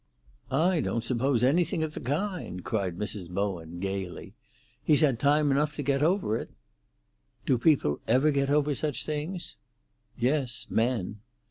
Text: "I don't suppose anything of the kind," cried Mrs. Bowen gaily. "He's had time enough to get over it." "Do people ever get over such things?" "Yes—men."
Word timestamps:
"I 0.49 0.79
don't 0.81 1.03
suppose 1.03 1.43
anything 1.43 1.83
of 1.83 1.93
the 1.93 1.99
kind," 1.99 2.63
cried 2.65 2.97
Mrs. 2.97 3.29
Bowen 3.29 3.79
gaily. 3.79 4.33
"He's 4.83 5.01
had 5.01 5.19
time 5.19 5.51
enough 5.51 5.75
to 5.75 5.83
get 5.83 6.01
over 6.01 6.35
it." 6.37 6.49
"Do 7.45 7.59
people 7.59 8.01
ever 8.07 8.31
get 8.31 8.49
over 8.49 8.73
such 8.73 9.05
things?" 9.05 9.57
"Yes—men." 10.17 11.19